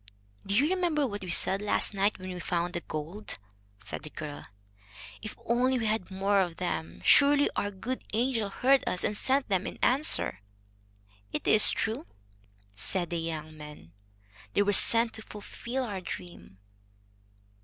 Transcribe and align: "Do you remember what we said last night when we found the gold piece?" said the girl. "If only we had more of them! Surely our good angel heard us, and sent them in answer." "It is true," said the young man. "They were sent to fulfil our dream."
"Do 0.47 0.55
you 0.55 0.67
remember 0.73 1.05
what 1.05 1.21
we 1.21 1.29
said 1.29 1.61
last 1.61 1.93
night 1.93 2.17
when 2.17 2.33
we 2.33 2.39
found 2.39 2.73
the 2.73 2.81
gold 2.81 3.27
piece?" 3.27 3.37
said 3.87 4.01
the 4.01 4.09
girl. 4.09 4.47
"If 5.21 5.35
only 5.45 5.77
we 5.77 5.85
had 5.85 6.09
more 6.09 6.41
of 6.41 6.57
them! 6.57 7.03
Surely 7.05 7.51
our 7.55 7.69
good 7.69 8.03
angel 8.11 8.49
heard 8.49 8.83
us, 8.87 9.03
and 9.03 9.15
sent 9.15 9.47
them 9.47 9.67
in 9.67 9.77
answer." 9.83 10.41
"It 11.31 11.47
is 11.47 11.69
true," 11.69 12.07
said 12.75 13.11
the 13.11 13.19
young 13.19 13.55
man. 13.55 13.91
"They 14.53 14.63
were 14.63 14.73
sent 14.73 15.13
to 15.13 15.21
fulfil 15.21 15.83
our 15.83 16.01
dream." 16.01 16.57